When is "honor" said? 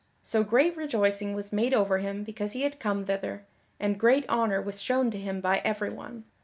4.27-4.59